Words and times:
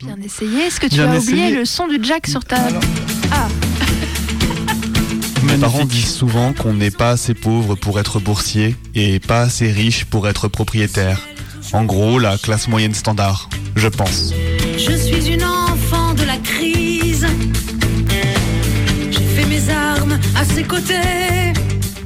Bien 0.00 0.16
essayé. 0.22 0.66
Est-ce 0.66 0.78
que 0.78 0.86
tu 0.86 1.00
as 1.00 1.16
oublié 1.16 1.52
le 1.52 1.64
son 1.64 1.88
du 1.88 1.98
jack 2.02 2.26
sur 2.26 2.44
ta... 2.44 2.56
Ah 3.32 3.48
Mes 5.44 5.56
parents 5.56 5.86
disent 5.86 6.14
souvent 6.14 6.52
qu'on 6.52 6.74
n'est 6.74 6.90
pas 6.90 7.10
assez 7.12 7.32
pauvre 7.32 7.76
pour 7.76 7.98
être 7.98 8.20
boursier 8.20 8.76
et 8.94 9.20
pas 9.20 9.40
assez 9.40 9.70
riche 9.72 10.04
pour 10.04 10.28
être 10.28 10.48
propriétaire. 10.48 11.26
En 11.72 11.84
gros, 11.84 12.18
la 12.18 12.36
classe 12.36 12.68
moyenne 12.68 12.94
standard, 12.94 13.48
je 13.74 13.88
pense. 13.88 14.34
Je 14.76 14.92
suis 14.92 15.32
une 15.32 15.44
enfant 15.44 16.12
de 16.12 16.24
la 16.24 16.36
crise. 16.36 17.26
J'ai 19.10 19.24
fait 19.24 19.46
mes 19.46 19.70
armes 19.70 20.18
à 20.36 20.44
ses 20.44 20.64
côtés. 20.64 21.54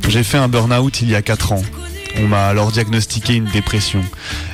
J'ai 0.09 0.23
fait 0.23 0.39
un 0.39 0.47
burn-out 0.47 1.03
il 1.03 1.11
y 1.11 1.17
a 1.17 1.23
4 1.23 1.53
ans. 1.53 1.63
On 2.23 2.29
m'a 2.29 2.49
alors 2.49 2.71
diagnostiqué 2.71 3.35
une 3.35 3.47
dépression. 3.47 4.05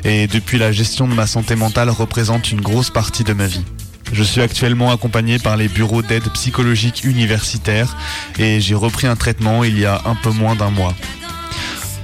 Et 0.05 0.29
depuis 0.29 0.57
la 0.57 0.71
gestion 0.71 1.09
de 1.09 1.15
ma 1.15 1.27
santé 1.27 1.57
mentale 1.57 1.91
représente 1.91 2.53
une 2.53 2.61
grosse 2.61 2.91
partie 2.91 3.25
de 3.25 3.33
ma 3.33 3.49
vie. 3.49 3.65
Je 4.13 4.23
suis 4.23 4.41
actuellement 4.41 4.93
accompagné 4.93 5.41
par 5.41 5.57
les 5.57 5.67
bureaux 5.67 6.01
d'aide 6.01 6.29
psychologique 6.35 7.03
universitaire 7.03 7.97
et 8.39 8.61
j'ai 8.61 8.77
repris 8.77 9.09
un 9.09 9.17
traitement 9.17 9.65
il 9.65 9.81
y 9.81 9.85
a 9.85 10.01
un 10.05 10.15
peu 10.15 10.31
moins 10.31 10.55
d'un 10.55 10.71
mois. 10.71 10.95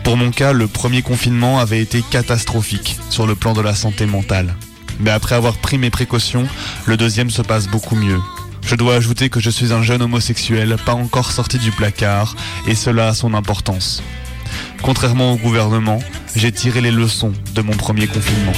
Pour 0.02 0.16
mon 0.16 0.32
cas, 0.32 0.52
le 0.52 0.66
premier 0.66 1.02
confinement 1.02 1.60
avait 1.60 1.80
été 1.80 2.02
catastrophique 2.02 2.98
sur 3.08 3.28
le 3.28 3.36
plan 3.36 3.52
de 3.52 3.60
la 3.60 3.76
santé 3.76 4.04
mentale. 4.04 4.56
Mais 4.98 5.10
après 5.10 5.36
avoir 5.36 5.54
pris 5.58 5.78
mes 5.78 5.90
précautions, 5.90 6.48
le 6.86 6.96
deuxième 6.96 7.30
se 7.30 7.40
passe 7.40 7.68
beaucoup 7.68 7.94
mieux. 7.94 8.20
Je 8.66 8.74
dois 8.74 8.96
ajouter 8.96 9.28
que 9.28 9.38
je 9.38 9.50
suis 9.50 9.72
un 9.72 9.82
jeune 9.82 10.02
homosexuel, 10.02 10.76
pas 10.84 10.94
encore 10.94 11.30
sorti 11.30 11.58
du 11.58 11.70
placard, 11.70 12.34
et 12.66 12.74
cela 12.74 13.08
a 13.08 13.14
son 13.14 13.34
importance. 13.34 14.02
Contrairement 14.82 15.34
au 15.34 15.36
gouvernement, 15.36 16.00
j'ai 16.34 16.50
tiré 16.50 16.80
les 16.80 16.90
leçons 16.90 17.32
de 17.54 17.62
mon 17.62 17.72
premier 17.72 18.08
confinement. 18.08 18.52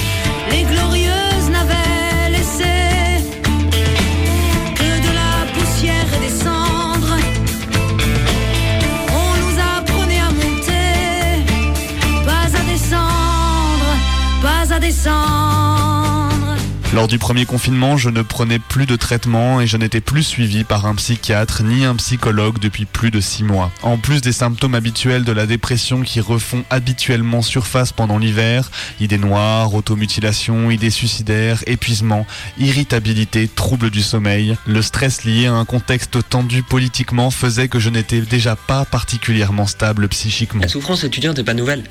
Lors 16.93 17.07
du 17.07 17.17
premier 17.17 17.45
confinement, 17.45 17.97
je 17.97 18.09
ne 18.09 18.21
prenais 18.21 18.59
plus 18.59 18.85
de 18.85 18.95
traitement 18.95 19.59
et 19.59 19.67
je 19.67 19.75
n'étais 19.75 19.99
plus 19.99 20.23
suivi 20.23 20.63
par 20.63 20.85
un 20.85 20.95
psychiatre 20.95 21.61
ni 21.63 21.83
un 21.83 21.95
psychologue 21.95 22.59
depuis 22.59 22.85
plus 22.85 23.11
de 23.11 23.19
six 23.19 23.43
mois. 23.43 23.71
En 23.81 23.97
plus 23.97 24.21
des 24.21 24.31
symptômes 24.31 24.75
habituels 24.75 25.25
de 25.25 25.31
la 25.33 25.45
dépression 25.45 26.03
qui 26.03 26.21
refont 26.21 26.63
habituellement 26.69 27.41
surface 27.41 27.91
pendant 27.91 28.17
l'hiver, 28.17 28.71
idées 29.01 29.17
noires, 29.17 29.73
automutilation, 29.73 30.71
idées 30.71 30.89
suicidaires, 30.89 31.63
épuisement, 31.67 32.25
irritabilité, 32.59 33.49
troubles 33.49 33.89
du 33.89 34.01
sommeil, 34.01 34.55
le 34.65 34.81
stress 34.81 35.25
lié 35.25 35.47
à 35.47 35.53
un 35.53 35.65
contexte 35.65 36.29
tendu 36.29 36.63
politiquement 36.63 37.29
faisait 37.29 37.67
que 37.67 37.79
je 37.79 37.89
n'étais 37.89 38.21
déjà 38.21 38.55
pas 38.55 38.85
particulièrement 38.85 39.67
stable 39.67 40.07
psychiquement. 40.07 40.61
La 40.61 40.69
souffrance 40.69 41.03
étudiante 41.03 41.37
n'est 41.37 41.43
pas 41.43 41.55
nouvelle. 41.55 41.83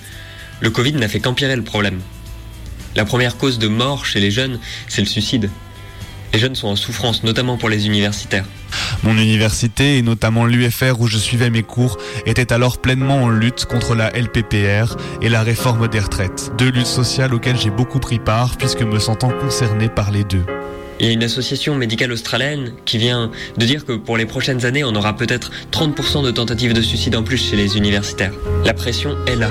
Le 0.60 0.70
Covid 0.70 0.92
n'a 0.92 1.08
fait 1.08 1.20
qu'empirer 1.20 1.56
le 1.56 1.62
problème. 1.62 2.00
La 2.96 3.04
première 3.04 3.36
cause 3.36 3.58
de 3.58 3.68
mort 3.68 4.06
chez 4.06 4.20
les 4.20 4.30
jeunes, 4.30 4.60
c'est 4.88 5.02
le 5.02 5.06
suicide. 5.06 5.50
Les 6.32 6.38
jeunes 6.38 6.54
sont 6.54 6.68
en 6.68 6.76
souffrance, 6.76 7.22
notamment 7.22 7.56
pour 7.56 7.68
les 7.68 7.86
universitaires. 7.86 8.44
Mon 9.04 9.16
université, 9.16 9.98
et 9.98 10.02
notamment 10.02 10.46
l'UFR 10.46 11.00
où 11.00 11.06
je 11.06 11.18
suivais 11.18 11.50
mes 11.50 11.62
cours, 11.62 11.96
était 12.26 12.52
alors 12.52 12.78
pleinement 12.78 13.22
en 13.22 13.28
lutte 13.28 13.66
contre 13.66 13.94
la 13.94 14.10
LPPR 14.10 14.96
et 15.22 15.28
la 15.28 15.42
réforme 15.42 15.86
des 15.88 16.00
retraites. 16.00 16.50
Deux 16.58 16.70
luttes 16.70 16.86
sociales 16.86 17.34
auxquelles 17.34 17.58
j'ai 17.58 17.70
beaucoup 17.70 18.00
pris 18.00 18.18
part 18.18 18.56
puisque 18.56 18.82
me 18.82 18.98
sentant 18.98 19.30
concerné 19.30 19.88
par 19.88 20.10
les 20.10 20.24
deux. 20.24 20.44
Il 21.00 21.06
y 21.06 21.08
a 21.08 21.12
une 21.12 21.24
association 21.24 21.74
médicale 21.74 22.12
australienne 22.12 22.72
qui 22.84 22.98
vient 22.98 23.30
de 23.56 23.66
dire 23.66 23.84
que 23.84 23.92
pour 23.92 24.16
les 24.16 24.26
prochaines 24.26 24.64
années, 24.64 24.84
on 24.84 24.94
aura 24.94 25.16
peut-être 25.16 25.50
30% 25.72 26.24
de 26.24 26.30
tentatives 26.30 26.72
de 26.72 26.82
suicide 26.82 27.16
en 27.16 27.22
plus 27.22 27.38
chez 27.38 27.56
les 27.56 27.76
universitaires. 27.76 28.32
La 28.64 28.74
pression 28.74 29.16
est 29.26 29.36
là. 29.36 29.50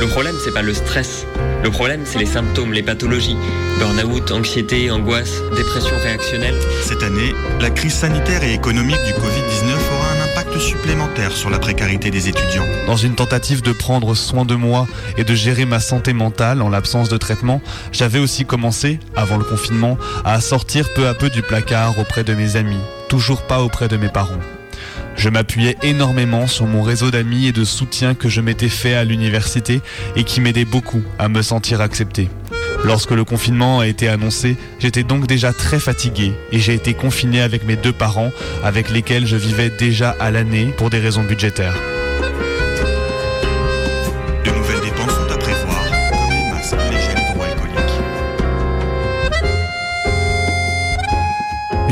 Le 0.00 0.06
problème, 0.06 0.36
c'est 0.44 0.52
pas 0.52 0.62
le 0.62 0.74
stress. 0.74 1.26
Le 1.62 1.70
problème, 1.70 2.02
c'est 2.04 2.18
les 2.18 2.26
symptômes, 2.26 2.72
les 2.72 2.82
pathologies. 2.82 3.36
Burn-out, 3.78 4.32
anxiété, 4.32 4.90
angoisse, 4.90 5.40
dépression 5.56 5.96
réactionnelle. 6.02 6.56
Cette 6.82 7.04
année, 7.04 7.34
la 7.60 7.70
crise 7.70 7.94
sanitaire 7.94 8.42
et 8.42 8.52
économique 8.52 9.02
du 9.06 9.12
Covid-19 9.12 9.74
aura 9.94 10.10
un 10.10 10.30
impact 10.30 10.58
supplémentaire 10.58 11.30
sur 11.30 11.50
la 11.50 11.60
précarité 11.60 12.10
des 12.10 12.28
étudiants. 12.28 12.66
Dans 12.86 12.96
une 12.96 13.14
tentative 13.14 13.62
de 13.62 13.72
prendre 13.72 14.14
soin 14.14 14.44
de 14.44 14.56
moi 14.56 14.88
et 15.16 15.22
de 15.22 15.34
gérer 15.34 15.64
ma 15.64 15.78
santé 15.78 16.12
mentale 16.12 16.62
en 16.62 16.68
l'absence 16.68 17.08
de 17.08 17.16
traitement, 17.16 17.62
j'avais 17.92 18.18
aussi 18.18 18.44
commencé, 18.44 18.98
avant 19.14 19.36
le 19.36 19.44
confinement, 19.44 19.98
à 20.24 20.40
sortir 20.40 20.92
peu 20.94 21.06
à 21.06 21.14
peu 21.14 21.30
du 21.30 21.42
placard 21.42 21.96
auprès 21.98 22.24
de 22.24 22.34
mes 22.34 22.56
amis, 22.56 22.80
toujours 23.08 23.42
pas 23.42 23.62
auprès 23.62 23.86
de 23.86 23.96
mes 23.96 24.08
parents. 24.08 24.40
Je 25.16 25.28
m'appuyais 25.28 25.76
énormément 25.82 26.46
sur 26.46 26.66
mon 26.66 26.82
réseau 26.82 27.10
d'amis 27.10 27.46
et 27.46 27.52
de 27.52 27.64
soutien 27.64 28.14
que 28.14 28.28
je 28.28 28.40
m'étais 28.40 28.68
fait 28.68 28.94
à 28.94 29.04
l'université 29.04 29.80
et 30.16 30.24
qui 30.24 30.40
m'aidait 30.40 30.64
beaucoup 30.64 31.02
à 31.18 31.28
me 31.28 31.42
sentir 31.42 31.80
accepté. 31.80 32.28
Lorsque 32.84 33.12
le 33.12 33.24
confinement 33.24 33.80
a 33.80 33.86
été 33.86 34.08
annoncé, 34.08 34.56
j'étais 34.80 35.04
donc 35.04 35.26
déjà 35.26 35.52
très 35.52 35.78
fatigué 35.78 36.32
et 36.50 36.58
j'ai 36.58 36.74
été 36.74 36.94
confiné 36.94 37.40
avec 37.40 37.64
mes 37.64 37.76
deux 37.76 37.92
parents 37.92 38.32
avec 38.64 38.90
lesquels 38.90 39.26
je 39.26 39.36
vivais 39.36 39.70
déjà 39.70 40.16
à 40.18 40.30
l'année 40.30 40.74
pour 40.76 40.90
des 40.90 40.98
raisons 40.98 41.22
budgétaires. 41.22 41.91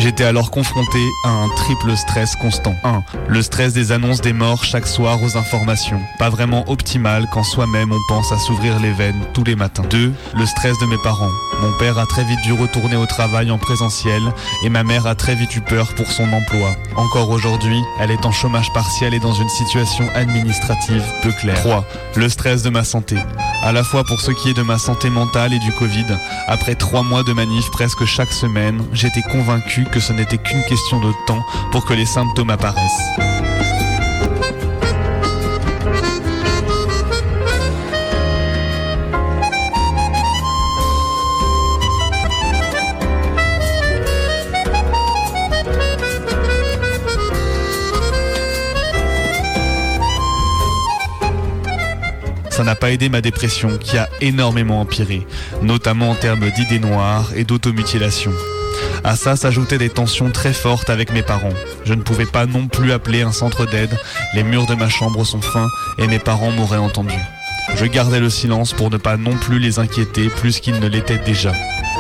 J'étais 0.03 0.25
alors 0.25 0.51
confronté 0.51 0.99
à 1.25 1.29
un 1.29 1.49
triple 1.51 1.95
stress 1.95 2.35
constant. 2.35 2.75
1. 2.85 3.03
Le 3.29 3.43
stress 3.43 3.75
des 3.75 3.93
annonces 3.93 4.23
des 4.23 4.33
morts 4.33 4.65
chaque 4.65 4.87
soir 4.87 5.23
aux 5.23 5.37
informations. 5.37 6.01
Pas 6.19 6.31
vraiment 6.31 6.65
optimal 6.71 7.27
quand 7.35 7.43
soi-même 7.43 7.93
on 7.93 7.99
pense 8.09 8.33
à 8.33 8.39
s'ouvrir 8.39 8.81
les 8.81 8.93
veines 8.93 9.27
tous 9.35 9.45
les 9.45 9.57
matins. 9.57 9.83
2. 9.91 10.11
Le 10.35 10.47
stress 10.47 10.79
de 10.79 10.87
mes 10.87 10.97
parents. 11.03 11.29
Mon 11.61 11.73
père 11.79 11.99
a 11.99 12.07
très 12.07 12.25
vite 12.25 12.41
dû 12.45 12.55
retourner 12.55 12.97
au 12.97 13.05
travail 13.05 13.51
en 13.51 13.59
présentiel 13.59 14.23
et 14.65 14.71
ma 14.71 14.85
mère 14.85 15.07
a 15.07 15.15
très 15.15 15.35
vite 15.35 15.55
eu 15.55 15.61
peur 15.61 15.95
pour 15.95 16.07
son 16.07 16.33
emploi. 16.33 16.75
Encore 16.97 17.29
aujourd'hui, 17.29 17.83
elle 18.01 18.11
est 18.11 18.25
en 18.25 18.33
chômage 18.33 18.73
partiel 18.73 19.13
et 19.13 19.21
dans 19.21 19.35
une 19.35 19.51
situation 19.51 20.09
administrative 20.15 21.05
peu 21.23 21.31
claire. 21.33 21.61
3. 21.61 21.85
Le 22.17 22.29
stress 22.31 22.63
de 22.63 22.71
ma 22.71 22.85
santé. 22.85 23.17
À 23.63 23.73
la 23.73 23.85
fois 23.85 24.05
pour 24.05 24.21
ce 24.21 24.31
qui 24.31 24.51
est 24.51 24.55
de 24.55 24.63
ma 24.63 24.79
santé 24.79 25.11
mentale 25.11 25.53
et 25.53 25.59
du 25.59 25.71
Covid, 25.73 26.07
après 26.47 26.75
trois 26.75 27.03
mois 27.03 27.23
de 27.23 27.33
manif 27.35 27.71
presque 27.71 28.07
chaque 28.07 28.33
semaine, 28.33 28.83
j'étais 28.93 29.23
convaincu 29.23 29.85
que 29.85 30.01
ce 30.01 30.15
n'était 30.15 30.39
qu'une 30.39 30.65
question 30.65 30.99
de 30.99 31.13
temps 31.27 31.45
pour 31.71 31.85
que 31.85 31.93
les 31.93 32.07
symptômes 32.07 32.51
apparaissent. 32.51 33.70
Ça 52.61 52.67
n'a 52.67 52.75
pas 52.75 52.91
aidé 52.91 53.09
ma 53.09 53.23
dépression 53.23 53.79
qui 53.79 53.97
a 53.97 54.07
énormément 54.21 54.83
empiré, 54.83 55.27
notamment 55.63 56.11
en 56.11 56.15
termes 56.15 56.51
d'idées 56.51 56.79
noires 56.79 57.31
et 57.35 57.45
d'automutilation. 57.45 58.33
À 59.03 59.17
ça 59.17 59.35
s'ajoutaient 59.35 59.79
des 59.79 59.89
tensions 59.89 60.31
très 60.31 60.53
fortes 60.53 60.91
avec 60.91 61.11
mes 61.11 61.23
parents. 61.23 61.55
Je 61.87 61.95
ne 61.95 62.03
pouvais 62.03 62.27
pas 62.27 62.45
non 62.45 62.67
plus 62.67 62.93
appeler 62.93 63.23
un 63.23 63.33
centre 63.33 63.65
d'aide, 63.65 63.99
les 64.35 64.43
murs 64.43 64.67
de 64.67 64.75
ma 64.75 64.91
chambre 64.91 65.25
sont 65.25 65.41
fins 65.41 65.69
et 65.97 66.07
mes 66.07 66.19
parents 66.19 66.51
m'auraient 66.51 66.77
entendu. 66.77 67.17
Je 67.77 67.87
gardais 67.87 68.21
le 68.21 68.29
silence 68.29 68.75
pour 68.75 68.91
ne 68.91 68.99
pas 68.99 69.17
non 69.17 69.39
plus 69.39 69.59
les 69.59 69.79
inquiéter 69.79 70.29
plus 70.29 70.61
qu'ils 70.61 70.81
ne 70.81 70.87
l'étaient 70.87 71.17
déjà. 71.17 71.53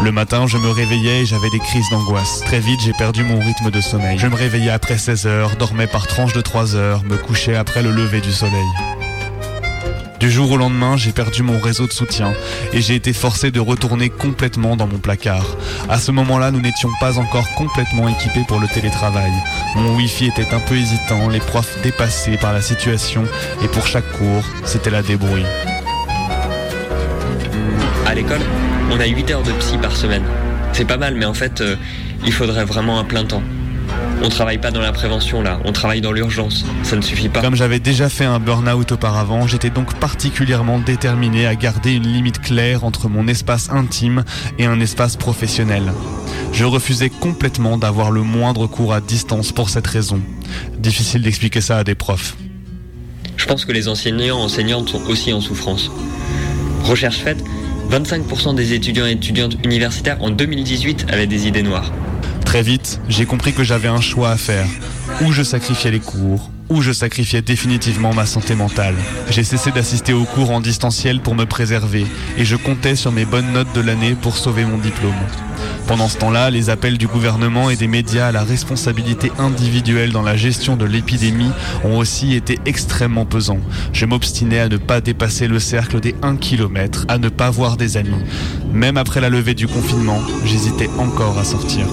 Le 0.02 0.12
matin, 0.12 0.46
je 0.46 0.58
me 0.58 0.68
réveillais 0.68 1.22
et 1.22 1.26
j'avais 1.26 1.48
des 1.48 1.58
crises 1.60 1.88
d'angoisse. 1.90 2.42
Très 2.44 2.60
vite, 2.60 2.80
j'ai 2.84 2.92
perdu 2.92 3.24
mon 3.24 3.40
rythme 3.40 3.70
de 3.70 3.80
sommeil. 3.80 4.18
Je 4.18 4.26
me 4.26 4.36
réveillais 4.36 4.68
après 4.68 4.98
16 4.98 5.26
heures, 5.26 5.56
dormais 5.56 5.86
par 5.86 6.06
tranche 6.06 6.34
de 6.34 6.42
3 6.42 6.76
heures, 6.76 7.02
me 7.04 7.16
couchais 7.16 7.56
après 7.56 7.82
le 7.82 7.92
lever 7.92 8.20
du 8.20 8.30
soleil. 8.30 8.99
Du 10.20 10.30
jour 10.30 10.52
au 10.52 10.58
lendemain, 10.58 10.98
j'ai 10.98 11.12
perdu 11.12 11.42
mon 11.42 11.58
réseau 11.58 11.86
de 11.86 11.92
soutien 11.92 12.34
et 12.74 12.82
j'ai 12.82 12.94
été 12.94 13.14
forcé 13.14 13.50
de 13.50 13.58
retourner 13.58 14.10
complètement 14.10 14.76
dans 14.76 14.86
mon 14.86 14.98
placard. 14.98 15.56
À 15.88 15.98
ce 15.98 16.12
moment-là, 16.12 16.50
nous 16.50 16.60
n'étions 16.60 16.90
pas 17.00 17.18
encore 17.18 17.48
complètement 17.56 18.06
équipés 18.06 18.44
pour 18.46 18.60
le 18.60 18.68
télétravail. 18.68 19.32
Mon 19.76 19.96
Wi-Fi 19.96 20.26
était 20.26 20.52
un 20.52 20.60
peu 20.60 20.76
hésitant, 20.76 21.30
les 21.30 21.40
profs 21.40 21.80
dépassés 21.82 22.36
par 22.36 22.52
la 22.52 22.60
situation 22.60 23.24
et 23.64 23.68
pour 23.68 23.86
chaque 23.86 24.12
cours, 24.12 24.44
c'était 24.66 24.90
la 24.90 25.02
débrouille. 25.02 25.46
À 28.04 28.14
l'école, 28.14 28.42
on 28.92 29.00
a 29.00 29.06
8 29.06 29.30
heures 29.30 29.42
de 29.42 29.52
psy 29.52 29.78
par 29.78 29.96
semaine. 29.96 30.24
C'est 30.74 30.84
pas 30.84 30.98
mal, 30.98 31.14
mais 31.14 31.24
en 31.24 31.34
fait, 31.34 31.62
euh, 31.62 31.76
il 32.26 32.32
faudrait 32.32 32.66
vraiment 32.66 32.98
un 32.98 33.04
plein 33.04 33.24
temps. 33.24 33.42
On 34.22 34.28
travaille 34.28 34.58
pas 34.58 34.70
dans 34.70 34.80
la 34.80 34.92
prévention 34.92 35.40
là, 35.40 35.60
on 35.64 35.72
travaille 35.72 36.02
dans 36.02 36.12
l'urgence. 36.12 36.66
Ça 36.82 36.94
ne 36.94 37.00
suffit 37.00 37.30
pas. 37.30 37.40
Comme 37.40 37.56
j'avais 37.56 37.80
déjà 37.80 38.10
fait 38.10 38.26
un 38.26 38.38
burn-out 38.38 38.92
auparavant, 38.92 39.46
j'étais 39.46 39.70
donc 39.70 39.94
particulièrement 39.98 40.78
déterminé 40.78 41.46
à 41.46 41.54
garder 41.54 41.92
une 41.92 42.06
limite 42.06 42.40
claire 42.40 42.84
entre 42.84 43.08
mon 43.08 43.26
espace 43.28 43.70
intime 43.70 44.24
et 44.58 44.66
un 44.66 44.78
espace 44.78 45.16
professionnel. 45.16 45.84
Je 46.52 46.64
refusais 46.66 47.08
complètement 47.08 47.78
d'avoir 47.78 48.10
le 48.10 48.22
moindre 48.22 48.66
cours 48.66 48.92
à 48.92 49.00
distance 49.00 49.52
pour 49.52 49.70
cette 49.70 49.86
raison. 49.86 50.20
Difficile 50.78 51.22
d'expliquer 51.22 51.62
ça 51.62 51.78
à 51.78 51.84
des 51.84 51.94
profs. 51.94 52.36
Je 53.38 53.46
pense 53.46 53.64
que 53.64 53.72
les 53.72 53.88
enseignants 53.88 54.38
enseignantes 54.38 54.90
sont 54.90 55.02
aussi 55.08 55.32
en 55.32 55.40
souffrance. 55.40 55.90
Recherche 56.84 57.18
faite, 57.18 57.42
25% 57.90 58.54
des 58.54 58.74
étudiants 58.74 59.06
et 59.06 59.12
étudiantes 59.12 59.56
universitaires 59.64 60.22
en 60.22 60.28
2018 60.28 61.06
avaient 61.10 61.26
des 61.26 61.46
idées 61.48 61.62
noires. 61.62 61.90
Très 62.50 62.62
vite, 62.62 63.00
j'ai 63.08 63.26
compris 63.26 63.52
que 63.52 63.62
j'avais 63.62 63.86
un 63.86 64.00
choix 64.00 64.30
à 64.30 64.36
faire. 64.36 64.66
Ou 65.20 65.30
je 65.30 65.44
sacrifiais 65.44 65.92
les 65.92 66.00
cours, 66.00 66.50
ou 66.68 66.82
je 66.82 66.90
sacrifiais 66.90 67.42
définitivement 67.42 68.12
ma 68.12 68.26
santé 68.26 68.56
mentale. 68.56 68.96
J'ai 69.30 69.44
cessé 69.44 69.70
d'assister 69.70 70.12
aux 70.12 70.24
cours 70.24 70.50
en 70.50 70.60
distanciel 70.60 71.20
pour 71.20 71.36
me 71.36 71.46
préserver, 71.46 72.04
et 72.36 72.44
je 72.44 72.56
comptais 72.56 72.96
sur 72.96 73.12
mes 73.12 73.24
bonnes 73.24 73.52
notes 73.52 73.72
de 73.72 73.80
l'année 73.80 74.16
pour 74.20 74.36
sauver 74.36 74.64
mon 74.64 74.78
diplôme. 74.78 75.14
Pendant 75.90 76.08
ce 76.08 76.18
temps-là, 76.18 76.50
les 76.50 76.70
appels 76.70 76.98
du 76.98 77.08
gouvernement 77.08 77.68
et 77.68 77.74
des 77.74 77.88
médias 77.88 78.28
à 78.28 78.30
la 78.30 78.44
responsabilité 78.44 79.32
individuelle 79.40 80.12
dans 80.12 80.22
la 80.22 80.36
gestion 80.36 80.76
de 80.76 80.84
l'épidémie 80.84 81.50
ont 81.82 81.98
aussi 81.98 82.36
été 82.36 82.60
extrêmement 82.64 83.24
pesants. 83.24 83.58
Je 83.92 84.06
m'obstinais 84.06 84.60
à 84.60 84.68
ne 84.68 84.76
pas 84.76 85.00
dépasser 85.00 85.48
le 85.48 85.58
cercle 85.58 85.98
des 85.98 86.14
1 86.22 86.36
km, 86.36 87.06
à 87.08 87.18
ne 87.18 87.28
pas 87.28 87.50
voir 87.50 87.76
des 87.76 87.96
amis. 87.96 88.22
Même 88.72 88.98
après 88.98 89.20
la 89.20 89.30
levée 89.30 89.54
du 89.54 89.66
confinement, 89.66 90.20
j'hésitais 90.44 90.88
encore 90.96 91.36
à 91.40 91.42
sortir. 91.42 91.86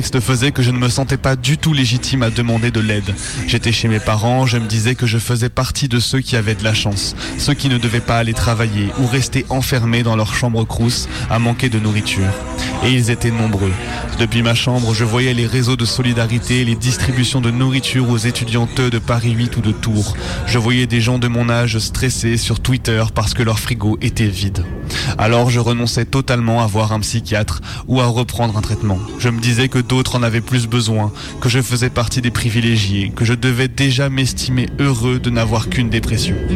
Contexte 0.00 0.20
faisait 0.20 0.50
que 0.50 0.62
je 0.62 0.70
ne 0.70 0.78
me 0.78 0.88
sentais 0.88 1.18
pas 1.18 1.36
du 1.36 1.58
tout 1.58 1.74
légitime 1.74 2.22
à 2.22 2.30
demander 2.30 2.70
de 2.70 2.80
l'aide. 2.80 3.14
J'étais 3.46 3.70
chez 3.70 3.86
mes 3.86 4.00
parents, 4.00 4.46
je 4.46 4.56
me 4.56 4.66
disais 4.66 4.94
que 4.94 5.06
je 5.06 5.18
faisais 5.18 5.50
partie 5.50 5.88
de 5.88 5.98
ceux 5.98 6.20
qui 6.20 6.36
avaient 6.36 6.54
de 6.54 6.64
la 6.64 6.72
chance, 6.72 7.14
ceux 7.36 7.52
qui 7.52 7.68
ne 7.68 7.76
devaient 7.76 8.00
pas 8.00 8.16
aller 8.16 8.32
travailler 8.32 8.88
ou 8.98 9.06
rester 9.06 9.44
enfermés 9.50 10.02
dans 10.02 10.16
leur 10.16 10.34
chambre 10.34 10.64
crousse 10.64 11.06
à 11.28 11.38
manquer 11.38 11.68
de 11.68 11.78
nourriture. 11.78 12.30
Et 12.82 12.92
ils 12.92 13.10
étaient 13.10 13.30
nombreux. 13.30 13.72
Depuis 14.18 14.42
ma 14.42 14.54
chambre, 14.54 14.94
je 14.94 15.04
voyais 15.04 15.34
les 15.34 15.46
réseaux 15.46 15.76
de 15.76 15.84
solidarité, 15.84 16.64
les 16.64 16.76
distributions 16.76 17.42
de 17.42 17.50
nourriture 17.50 18.08
aux 18.08 18.16
étudianteux 18.16 18.88
de 18.88 18.98
Paris 18.98 19.32
8 19.32 19.58
ou 19.58 19.60
de 19.60 19.72
Tours. 19.72 20.16
Je 20.46 20.58
voyais 20.58 20.86
des 20.86 21.02
gens 21.02 21.18
de 21.18 21.28
mon 21.28 21.50
âge 21.50 21.78
stressés 21.78 22.38
sur 22.38 22.60
Twitter 22.60 23.04
parce 23.14 23.34
que 23.34 23.42
leur 23.42 23.58
frigo 23.58 23.98
était 24.00 24.28
vide. 24.28 24.64
Alors 25.18 25.50
je 25.50 25.60
renonçais 25.60 26.06
totalement 26.06 26.62
à 26.62 26.66
voir 26.66 26.92
un 26.92 27.00
psychiatre 27.00 27.60
ou 27.86 28.00
à 28.00 28.06
reprendre 28.06 28.56
un 28.56 28.62
traitement. 28.62 28.98
Je 29.18 29.28
me 29.28 29.40
disais 29.40 29.68
que 29.68 29.78
d'autres 29.90 30.16
en 30.16 30.22
avaient 30.22 30.40
plus 30.40 30.68
besoin, 30.68 31.12
que 31.40 31.48
je 31.48 31.60
faisais 31.60 31.90
partie 31.90 32.22
des 32.22 32.30
privilégiés, 32.30 33.10
que 33.10 33.24
je 33.24 33.34
devais 33.34 33.66
déjà 33.66 34.08
m'estimer 34.08 34.68
heureux 34.78 35.18
de 35.18 35.30
n'avoir 35.30 35.68
qu'une 35.68 35.90
dépression. 35.90 36.36
C'est 36.46 36.54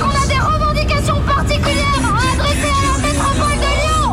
qu'on 0.00 0.08
a 0.08 0.26
des 0.26 0.40
revendications 0.40 1.20
particulières 1.26 2.00
à 2.02 2.32
adresser 2.32 2.72
à 2.72 2.80
la 2.88 2.98
métropole 3.06 3.58
de 3.60 3.70
Lyon 3.82 4.08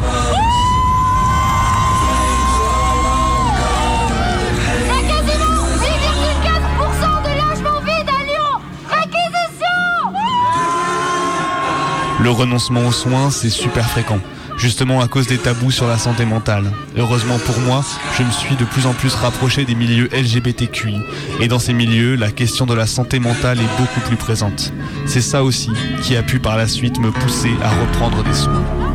Il 4.82 4.88
y 4.88 4.92
a 4.92 5.02
quasiment 5.08 5.64
8,4% 5.80 7.24
de 7.24 7.32
logements 7.40 7.80
vides 7.80 8.10
à 8.10 8.22
Lyon 8.28 8.54
Réquisition 8.90 9.80
Le 12.20 12.30
renoncement 12.30 12.86
aux 12.88 12.92
soins, 12.92 13.32
c'est 13.32 13.50
super 13.50 13.90
fréquent. 13.90 14.20
Justement 14.62 15.02
à 15.02 15.08
cause 15.08 15.26
des 15.26 15.40
tabous 15.40 15.72
sur 15.72 15.88
la 15.88 15.98
santé 15.98 16.24
mentale. 16.24 16.72
Heureusement 16.96 17.40
pour 17.40 17.60
moi, 17.62 17.84
je 18.16 18.22
me 18.22 18.30
suis 18.30 18.56
de 18.56 18.64
plus 18.64 18.86
en 18.86 18.94
plus 18.94 19.16
rapproché 19.16 19.66
des 19.66 19.74
milieux 19.74 20.08
LGBTQI. 20.14 21.00
Et 21.40 21.48
dans 21.48 21.58
ces 21.58 21.74
milieux, 21.74 22.16
la 22.16 22.30
question 22.30 22.68
de 22.68 22.76
la 22.76 22.86
santé 22.86 23.18
mentale 23.18 23.58
est 23.60 23.78
beaucoup 23.80 24.02
plus 24.02 24.18
présente. 24.18 24.72
C'est 25.08 25.22
ça 25.22 25.44
aussi 25.44 25.72
qui 26.04 26.16
a 26.16 26.22
pu 26.22 26.40
par 26.40 26.58
la 26.58 26.68
suite 26.68 27.00
me 27.00 27.10
pousser 27.10 27.54
à 27.64 27.72
reprendre 27.72 28.24
des 28.24 28.36
soins. 28.36 28.91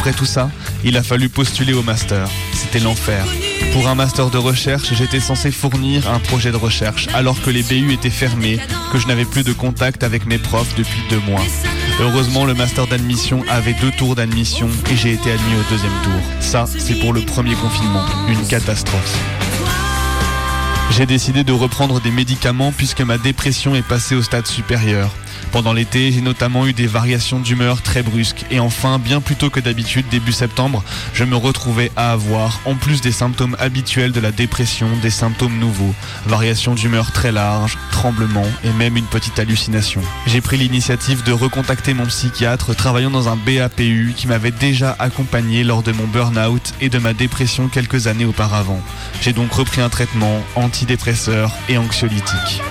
Après 0.00 0.14
tout 0.14 0.24
ça, 0.24 0.50
il 0.82 0.96
a 0.96 1.02
fallu 1.02 1.28
postuler 1.28 1.74
au 1.74 1.82
master. 1.82 2.26
C'était 2.54 2.78
l'enfer. 2.80 3.22
Pour 3.74 3.86
un 3.86 3.94
master 3.94 4.30
de 4.30 4.38
recherche, 4.38 4.94
j'étais 4.94 5.20
censé 5.20 5.50
fournir 5.50 6.08
un 6.08 6.18
projet 6.18 6.52
de 6.52 6.56
recherche 6.56 7.06
alors 7.12 7.38
que 7.42 7.50
les 7.50 7.62
BU 7.62 7.92
étaient 7.92 8.08
fermés, 8.08 8.58
que 8.90 8.98
je 8.98 9.06
n'avais 9.06 9.26
plus 9.26 9.42
de 9.42 9.52
contact 9.52 10.02
avec 10.02 10.24
mes 10.24 10.38
profs 10.38 10.74
depuis 10.74 11.02
deux 11.10 11.20
mois. 11.30 11.44
Heureusement, 12.00 12.46
le 12.46 12.54
master 12.54 12.86
d'admission 12.86 13.44
avait 13.50 13.74
deux 13.74 13.90
tours 13.90 14.14
d'admission 14.14 14.70
et 14.90 14.96
j'ai 14.96 15.12
été 15.12 15.32
admis 15.32 15.54
au 15.54 15.70
deuxième 15.70 15.92
tour. 16.02 16.22
Ça, 16.40 16.64
c'est 16.66 16.98
pour 16.98 17.12
le 17.12 17.20
premier 17.20 17.54
confinement. 17.56 18.06
Une 18.26 18.46
catastrophe. 18.46 19.18
J'ai 20.92 21.04
décidé 21.04 21.44
de 21.44 21.52
reprendre 21.52 22.00
des 22.00 22.10
médicaments 22.10 22.72
puisque 22.72 23.02
ma 23.02 23.18
dépression 23.18 23.74
est 23.74 23.86
passée 23.86 24.14
au 24.14 24.22
stade 24.22 24.46
supérieur. 24.46 25.14
Pendant 25.52 25.72
l'été, 25.72 26.12
j'ai 26.12 26.20
notamment 26.20 26.66
eu 26.66 26.72
des 26.72 26.86
variations 26.86 27.40
d'humeur 27.40 27.82
très 27.82 28.02
brusques. 28.02 28.44
Et 28.50 28.60
enfin, 28.60 28.98
bien 28.98 29.20
plus 29.20 29.34
tôt 29.34 29.50
que 29.50 29.58
d'habitude, 29.58 30.06
début 30.10 30.32
septembre, 30.32 30.84
je 31.12 31.24
me 31.24 31.36
retrouvais 31.36 31.90
à 31.96 32.12
avoir, 32.12 32.60
en 32.66 32.76
plus 32.76 33.00
des 33.00 33.12
symptômes 33.12 33.56
habituels 33.58 34.12
de 34.12 34.20
la 34.20 34.30
dépression, 34.30 34.88
des 35.02 35.10
symptômes 35.10 35.58
nouveaux. 35.58 35.94
Variations 36.26 36.74
d'humeur 36.74 37.10
très 37.12 37.32
larges, 37.32 37.78
tremblements 37.90 38.46
et 38.64 38.70
même 38.70 38.96
une 38.96 39.06
petite 39.06 39.38
hallucination. 39.38 40.02
J'ai 40.26 40.40
pris 40.40 40.56
l'initiative 40.56 41.24
de 41.24 41.32
recontacter 41.32 41.94
mon 41.94 42.06
psychiatre 42.06 42.74
travaillant 42.74 43.10
dans 43.10 43.28
un 43.28 43.36
BAPU 43.36 44.14
qui 44.16 44.28
m'avait 44.28 44.52
déjà 44.52 44.94
accompagné 44.98 45.64
lors 45.64 45.82
de 45.82 45.92
mon 45.92 46.06
burn-out 46.06 46.72
et 46.80 46.88
de 46.88 46.98
ma 46.98 47.12
dépression 47.12 47.68
quelques 47.68 48.06
années 48.06 48.24
auparavant. 48.24 48.80
J'ai 49.20 49.32
donc 49.32 49.52
repris 49.52 49.80
un 49.80 49.88
traitement 49.88 50.40
antidépresseur 50.54 51.52
et 51.68 51.76
anxiolytique. 51.76 52.62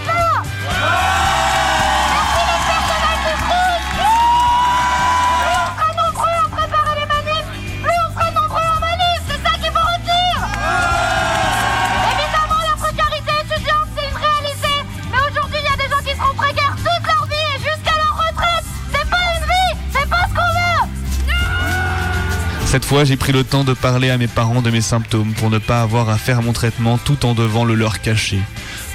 Cette 22.69 22.85
fois, 22.85 23.03
j'ai 23.03 23.17
pris 23.17 23.31
le 23.31 23.43
temps 23.43 23.63
de 23.63 23.73
parler 23.73 24.11
à 24.11 24.19
mes 24.19 24.27
parents 24.27 24.61
de 24.61 24.69
mes 24.69 24.81
symptômes 24.81 25.33
pour 25.33 25.49
ne 25.49 25.57
pas 25.57 25.81
avoir 25.81 26.07
à 26.07 26.19
faire 26.19 26.43
mon 26.43 26.53
traitement 26.53 26.99
tout 26.99 27.25
en 27.25 27.33
devant 27.33 27.65
le 27.65 27.73
leur 27.73 27.99
cacher. 27.99 28.37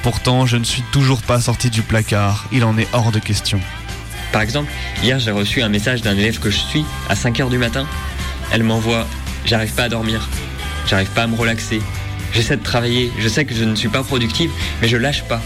Pourtant, 0.04 0.46
je 0.46 0.56
ne 0.56 0.62
suis 0.62 0.82
toujours 0.92 1.22
pas 1.22 1.40
sorti 1.40 1.70
du 1.70 1.82
placard, 1.82 2.46
il 2.52 2.62
en 2.62 2.78
est 2.78 2.86
hors 2.92 3.10
de 3.10 3.18
question. 3.18 3.58
Par 4.30 4.42
exemple, 4.42 4.70
hier 5.02 5.18
j'ai 5.18 5.32
reçu 5.32 5.60
un 5.60 5.68
message 5.68 6.02
d'un 6.02 6.16
élève 6.16 6.38
que 6.38 6.50
je 6.50 6.58
suis 6.58 6.84
à 7.08 7.14
5h 7.14 7.50
du 7.50 7.58
matin. 7.58 7.84
Elle 8.52 8.62
m'envoie 8.62 9.08
J'arrive 9.44 9.72
pas 9.72 9.84
à 9.84 9.88
dormir, 9.88 10.28
j'arrive 10.86 11.10
pas 11.10 11.24
à 11.24 11.26
me 11.26 11.34
relaxer. 11.34 11.82
J'essaie 12.32 12.56
de 12.56 12.62
travailler, 12.62 13.10
je 13.18 13.26
sais 13.26 13.44
que 13.44 13.56
je 13.56 13.64
ne 13.64 13.74
suis 13.74 13.88
pas 13.88 14.04
productive, 14.04 14.52
mais 14.82 14.86
je 14.86 14.96
lâche 14.96 15.24
pas. 15.24 15.42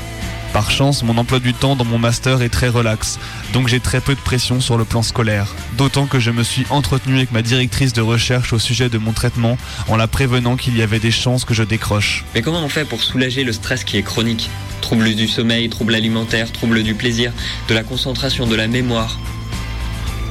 Par 0.52 0.70
chance, 0.70 1.02
mon 1.02 1.18
emploi 1.18 1.40
du 1.40 1.52
temps 1.52 1.76
dans 1.76 1.84
mon 1.84 1.98
master 1.98 2.42
est 2.42 2.48
très 2.48 2.68
relax, 2.68 3.18
donc 3.52 3.68
j'ai 3.68 3.80
très 3.80 4.00
peu 4.00 4.14
de 4.14 4.20
pression 4.20 4.60
sur 4.60 4.78
le 4.78 4.84
plan 4.84 5.02
scolaire. 5.02 5.46
D'autant 5.76 6.06
que 6.06 6.18
je 6.18 6.30
me 6.30 6.42
suis 6.42 6.64
entretenu 6.70 7.16
avec 7.16 7.32
ma 7.32 7.42
directrice 7.42 7.92
de 7.92 8.00
recherche 8.00 8.52
au 8.52 8.58
sujet 8.58 8.88
de 8.88 8.98
mon 8.98 9.12
traitement 9.12 9.58
en 9.88 9.96
la 9.96 10.06
prévenant 10.06 10.56
qu'il 10.56 10.76
y 10.76 10.82
avait 10.82 10.98
des 10.98 11.10
chances 11.10 11.44
que 11.44 11.54
je 11.54 11.62
décroche. 11.62 12.24
Mais 12.34 12.42
comment 12.42 12.64
on 12.64 12.68
fait 12.68 12.86
pour 12.86 13.02
soulager 13.02 13.44
le 13.44 13.52
stress 13.52 13.84
qui 13.84 13.98
est 13.98 14.02
chronique? 14.02 14.50
Troubles 14.80 15.14
du 15.14 15.28
sommeil, 15.28 15.68
troubles 15.68 15.94
alimentaires, 15.94 16.50
troubles 16.50 16.82
du 16.82 16.94
plaisir, 16.94 17.32
de 17.68 17.74
la 17.74 17.82
concentration, 17.82 18.46
de 18.46 18.56
la 18.56 18.68
mémoire. 18.68 19.18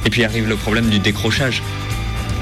Et 0.04 0.10
puis 0.10 0.24
arrive 0.24 0.48
le 0.48 0.56
problème 0.56 0.90
du 0.90 0.98
décrochage. 0.98 1.62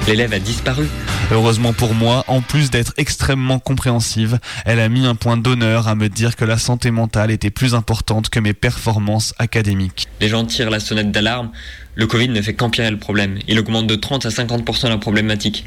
L'élève 0.07 0.33
a 0.33 0.39
disparu. 0.39 0.89
Heureusement 1.33 1.73
pour 1.73 1.93
moi, 1.93 2.25
en 2.29 2.41
plus 2.41 2.71
d'être 2.71 2.95
extrêmement 2.99 3.59
compréhensive, 3.59 4.39
elle 4.65 4.79
a 4.79 4.89
mis 4.89 5.07
un 5.07 5.17
point 5.17 5.37
d'honneur 5.37 5.89
à 5.89 5.97
me 5.97 6.09
dire 6.09 6.37
que 6.37 6.45
la 6.45 6.57
santé 6.57 6.93
mentale 6.93 7.33
était 7.33 7.51
plus 7.51 7.75
importante 7.75 8.29
que 8.29 8.39
mes 8.39 8.55
performances 8.55 9.35
académiques. 9.39 10.07
Les 10.21 10.29
gens 10.29 10.45
tirent 10.45 10.71
la 10.71 10.79
sonnette 10.79 11.11
d'alarme, 11.11 11.51
le 11.97 12.07
Covid 12.07 12.29
ne 12.29 12.41
fait 12.41 12.55
qu'empirer 12.55 12.93
le 12.93 12.99
problème. 12.99 13.41
Il 13.49 13.59
augmente 13.59 13.89
de 13.89 13.97
30 13.97 14.27
à 14.27 14.29
50% 14.29 14.89
la 14.89 14.99
problématique. 14.99 15.67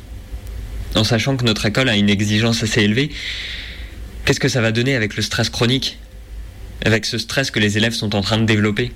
En 0.96 1.04
sachant 1.04 1.36
que 1.36 1.44
notre 1.44 1.66
école 1.66 1.90
a 1.90 1.98
une 1.98 2.10
exigence 2.10 2.64
assez 2.64 2.82
élevée, 2.82 3.12
qu'est-ce 4.24 4.40
que 4.40 4.48
ça 4.48 4.62
va 4.62 4.72
donner 4.72 4.96
avec 4.96 5.18
le 5.18 5.22
stress 5.22 5.50
chronique? 5.50 6.00
Avec 6.86 7.06
ce 7.06 7.18
stress 7.18 7.52
que 7.52 7.60
les 7.60 7.78
élèves 7.78 7.94
sont 7.94 8.16
en 8.16 8.22
train 8.22 8.38
de 8.38 8.46
développer? 8.46 8.94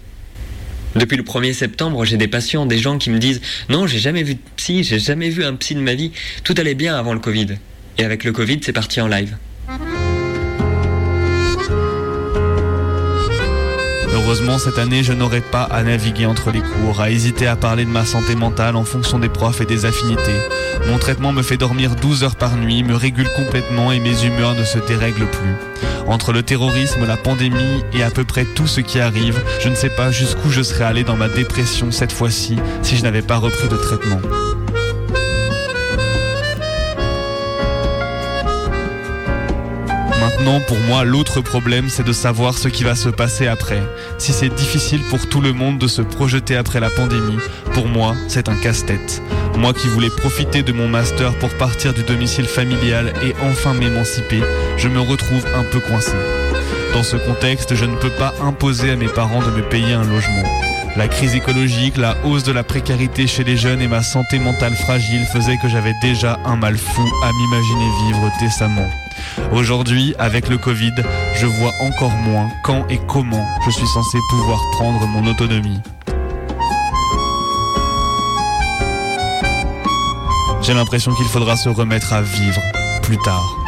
Depuis 0.96 1.18
le 1.18 1.24
1er 1.24 1.54
septembre, 1.54 2.06
j'ai 2.06 2.18
des 2.18 2.28
patients, 2.28 2.66
des 2.66 2.78
gens 2.78 2.98
qui 2.98 3.10
me 3.10 3.20
disent 3.20 3.42
Non, 3.70 3.88
j'ai 3.88 4.00
jamais 4.00 4.24
vu 4.24 4.36
de 4.36 4.40
psy, 4.58 4.84
j'ai 4.84 5.00
jamais 5.00 5.30
vu 5.30 5.44
un 5.44 5.56
psy 5.56 5.76
de 5.76 5.82
ma 5.82 5.96
vie. 5.96 6.12
Tout 6.44 6.54
allait 6.58 6.76
bien 6.76 6.96
avant 6.96 7.14
le 7.14 7.20
Covid. 7.20 7.48
Et 7.98 8.04
avec 8.04 8.24
le 8.24 8.32
Covid, 8.32 8.60
c'est 8.62 8.74
parti 8.74 9.02
en 9.02 9.08
live. 9.08 9.36
Heureusement, 14.24 14.58
cette 14.58 14.78
année, 14.78 15.04
je 15.04 15.12
n'aurai 15.12 15.42
pas 15.42 15.64
à 15.64 15.84
naviguer 15.84 16.26
entre 16.26 16.50
les 16.50 16.62
cours, 16.62 17.02
à 17.02 17.12
hésiter 17.12 17.46
à 17.46 17.58
parler 17.58 17.84
de 17.84 17.90
ma 17.90 18.06
santé 18.06 18.36
mentale 18.36 18.78
en 18.78 18.86
fonction 18.86 19.20
des 19.20 19.28
profs 19.28 19.60
et 19.60 19.66
des 19.66 19.84
affinités. 19.84 20.40
Mon 20.88 20.98
traitement 20.98 21.34
me 21.34 21.42
fait 21.42 21.58
dormir 21.58 21.96
12 21.98 22.24
heures 22.24 22.38
par 22.38 22.56
nuit, 22.56 22.84
me 22.84 22.96
régule 22.96 23.28
complètement 23.36 23.92
et 23.92 24.00
mes 24.00 24.24
humeurs 24.24 24.56
ne 24.56 24.64
se 24.64 24.80
dérèglent 24.80 25.30
plus. 25.30 25.56
Entre 26.08 26.32
le 26.32 26.42
terrorisme, 26.42 27.06
la 27.06 27.18
pandémie 27.18 27.84
et 27.92 28.02
à 28.02 28.12
peu 28.12 28.24
près 28.24 28.46
tout 28.46 28.68
ce 28.68 28.80
qui 28.80 29.00
arrive, 29.02 29.42
je 29.60 29.68
ne 29.68 29.76
sais 29.76 29.90
pas 29.90 30.10
jusqu'où 30.10 30.50
je 30.50 30.62
serais 30.62 30.86
allé 30.86 31.04
dans 31.04 31.18
ma 31.18 31.28
dépression 31.28 31.92
cette 31.92 32.14
fois-ci 32.14 32.58
si 32.82 32.96
je 32.96 33.04
n'avais 33.04 33.22
pas 33.22 33.38
repris 33.38 33.68
de 33.68 33.76
traitement. 33.76 34.22
Maintenant, 40.24 40.62
pour 40.62 40.80
moi, 40.80 41.04
l'autre 41.04 41.42
problème, 41.42 41.90
c'est 41.90 42.06
de 42.06 42.14
savoir 42.14 42.58
ce 42.58 42.70
qui 42.70 42.86
va 42.86 42.96
se 42.96 43.10
passer 43.10 43.48
après. 43.48 43.84
Si 44.18 44.32
c'est 44.32 44.48
difficile 44.48 45.02
pour 45.10 45.28
tout 45.28 45.42
le 45.42 45.52
monde 45.52 45.80
de 45.80 45.88
se 45.88 46.02
projeter 46.02 46.56
après 46.56 46.80
la 46.80 46.90
pandémie, 46.90 47.40
pour 47.74 47.88
moi, 47.88 48.16
c'est 48.30 48.48
un 48.48 48.56
casse-tête. 48.56 49.22
Moi 49.58 49.74
qui 49.74 49.90
voulais 49.90 50.10
profiter 50.10 50.64
de 50.64 50.72
mon 50.72 50.88
master 50.88 51.38
pour 51.40 51.50
partir 51.58 51.94
du 51.94 52.04
domicile 52.04 52.46
familial 52.46 53.12
et 53.22 53.36
enfin 53.44 53.74
m'émanciper, 53.74 54.42
je 54.78 54.88
me 54.88 55.02
retrouve 55.02 55.46
un 55.58 55.66
peu 55.66 55.82
coincé. 55.82 56.16
Dans 56.94 57.04
ce 57.04 57.18
contexte, 57.18 57.76
je 57.76 57.84
ne 57.84 57.98
peux 57.98 58.12
pas 58.12 58.34
imposer 58.42 58.92
à 58.92 58.96
mes 58.96 59.10
parents 59.10 59.42
de 59.42 59.52
me 59.52 59.62
payer 59.62 59.92
un 59.92 60.06
logement. 60.06 60.48
La 60.96 61.10
crise 61.10 61.36
écologique, 61.36 61.98
la 61.98 62.16
hausse 62.24 62.44
de 62.44 62.54
la 62.54 62.64
précarité 62.64 63.28
chez 63.28 63.44
les 63.44 63.58
jeunes 63.58 63.82
et 63.82 63.90
ma 63.90 64.02
santé 64.02 64.40
mentale 64.40 64.76
fragile 64.76 65.26
faisaient 65.34 65.58
que 65.62 65.68
j'avais 65.68 65.94
déjà 66.02 66.40
un 66.46 66.56
mal 66.56 66.78
fou 66.78 67.04
à 67.24 67.32
m'imaginer 67.34 67.90
vivre 68.08 68.32
décemment. 68.40 68.88
Aujourd'hui, 69.52 70.16
avec 70.20 70.50
le 70.50 70.58
Covid, 70.58 70.94
je 71.36 71.46
vois 71.46 71.72
encore 71.82 72.12
moins 72.12 72.50
quand 72.64 72.86
et 72.90 73.00
comment 73.08 73.46
je 73.66 73.72
suis 73.72 73.88
censé 73.88 74.18
pouvoir 74.30 74.60
prendre 74.74 75.06
mon 75.08 75.28
autonomie. 75.28 75.80
J'ai 80.62 80.74
l'impression 80.74 81.14
qu'il 81.14 81.26
faudra 81.26 81.58
se 81.58 81.70
remettre 81.70 82.14
à 82.14 82.22
vivre 82.22 82.62
plus 83.02 83.18
tard. 83.18 83.63